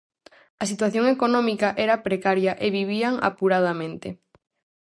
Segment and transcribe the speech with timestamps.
[0.63, 4.07] A situación económica era precaria e vivían apuradamente.